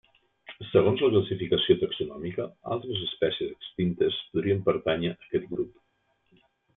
Segons 0.67 1.01
la 1.05 1.09
classificació 1.15 1.75
taxonòmica, 1.83 2.47
altres 2.75 3.03
espècies 3.09 3.51
extintes 3.59 4.17
podrien 4.31 4.65
pertànyer 4.71 5.13
a 5.13 5.19
aquest 5.29 5.47
grup. 5.53 5.77